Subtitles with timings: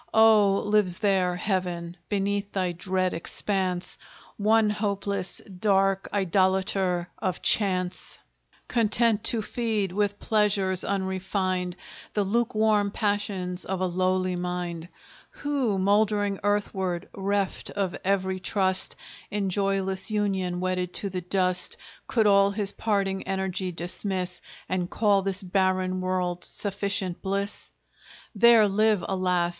[0.15, 3.99] Oh, lives there, Heaven, beneath thy dread expanse,
[4.35, 8.17] One hopeless, dark idolater of Chance,
[8.67, 11.75] Content to feed, with pleasures unrefined,
[12.15, 14.87] The lukewarm passions of a lowly mind,
[15.43, 18.95] Who, moldering earthward, reft of every trust,
[19.29, 21.77] In joyless union wedded to the dust,
[22.07, 27.71] Could all his parting energy dismiss, And call this barren world sufficient bliss?
[28.33, 29.49] There live, alas!